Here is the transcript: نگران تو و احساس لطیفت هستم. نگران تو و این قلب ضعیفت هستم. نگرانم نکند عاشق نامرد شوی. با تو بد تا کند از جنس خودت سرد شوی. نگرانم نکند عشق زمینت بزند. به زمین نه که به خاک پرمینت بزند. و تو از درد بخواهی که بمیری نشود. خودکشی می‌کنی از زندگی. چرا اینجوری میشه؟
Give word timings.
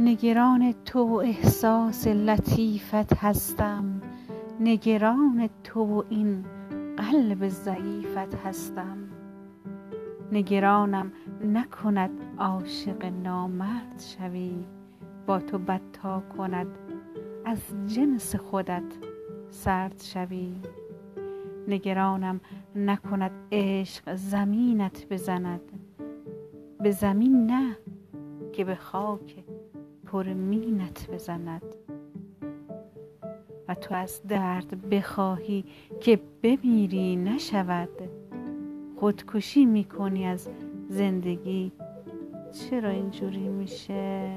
نگران 0.00 0.74
تو 0.84 1.00
و 1.04 1.14
احساس 1.14 2.06
لطیفت 2.06 3.16
هستم. 3.16 4.02
نگران 4.60 5.48
تو 5.64 5.80
و 5.80 6.02
این 6.08 6.44
قلب 6.96 7.48
ضعیفت 7.48 8.34
هستم. 8.44 8.96
نگرانم 10.32 11.12
نکند 11.44 12.10
عاشق 12.38 13.04
نامرد 13.04 14.02
شوی. 14.18 14.64
با 15.26 15.38
تو 15.38 15.58
بد 15.58 15.80
تا 15.92 16.22
کند 16.36 16.66
از 17.44 17.58
جنس 17.86 18.36
خودت 18.36 18.96
سرد 19.50 20.00
شوی. 20.02 20.54
نگرانم 21.68 22.40
نکند 22.76 23.32
عشق 23.52 24.14
زمینت 24.14 25.06
بزند. 25.10 25.72
به 26.80 26.90
زمین 26.90 27.46
نه 27.46 27.76
که 28.52 28.64
به 28.64 28.74
خاک 28.74 29.44
پرمینت 30.12 31.10
بزند. 31.10 31.62
و 33.68 33.74
تو 33.74 33.94
از 33.94 34.22
درد 34.28 34.88
بخواهی 34.88 35.64
که 36.00 36.20
بمیری 36.42 37.16
نشود. 37.16 37.88
خودکشی 38.96 39.64
می‌کنی 39.64 40.26
از 40.26 40.48
زندگی. 40.88 41.72
چرا 42.52 42.88
اینجوری 42.88 43.48
میشه؟ 43.48 44.30